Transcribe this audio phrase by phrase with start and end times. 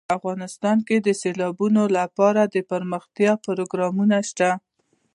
[0.17, 4.49] افغانستان کې د سیلابونه لپاره دپرمختیا پروګرامونه شته.